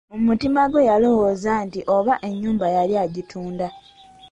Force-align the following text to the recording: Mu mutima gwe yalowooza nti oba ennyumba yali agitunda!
Mu 0.11 0.19
mutima 0.27 0.61
gwe 0.71 0.87
yalowooza 0.89 1.51
nti 1.65 1.79
oba 1.95 2.13
ennyumba 2.27 2.67
yali 2.75 2.93
agitunda! 3.05 3.67